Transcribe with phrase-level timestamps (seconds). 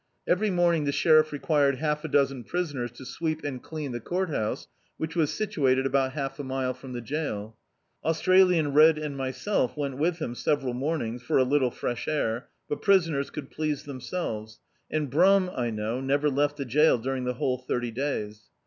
[0.27, 4.31] Every morning the sheriff required half a dozen prisoners to sweep and clean the court
[4.31, 7.55] house, which was situated about half a mile from the jaiL
[8.03, 12.07] Aus tralian Red and myself went with him several morn ings, for a little fresh
[12.07, 14.59] air, but prisoners could please themselves,
[14.89, 18.45] and Brum, I know, never left the jail during the whole thirty days.